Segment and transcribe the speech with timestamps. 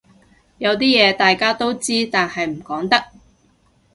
[0.57, 3.03] 有啲嘢大家都知但係唔講得